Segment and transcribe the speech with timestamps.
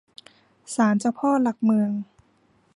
[0.75, 1.91] ศาลเจ้าพ่อหลักเมือง